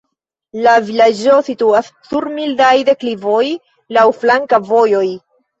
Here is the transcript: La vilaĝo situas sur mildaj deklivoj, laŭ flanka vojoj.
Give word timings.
La 0.67 0.71
vilaĝo 0.87 1.35
situas 1.49 1.91
sur 2.09 2.27
mildaj 2.39 2.73
deklivoj, 2.89 3.45
laŭ 3.99 4.07
flanka 4.23 4.65
vojoj. 4.73 5.07